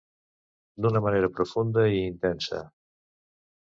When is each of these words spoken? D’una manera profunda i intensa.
D’una 0.85 1.03
manera 1.09 1.31
profunda 1.37 1.87
i 1.93 2.03
intensa. 2.09 2.67